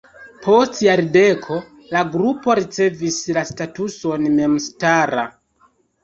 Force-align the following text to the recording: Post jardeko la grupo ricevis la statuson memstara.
Post 0.43 0.77
jardeko 0.85 1.57
la 1.95 1.99
grupo 2.15 2.55
ricevis 2.59 3.17
la 3.37 3.43
statuson 3.49 4.25
memstara. 4.39 5.27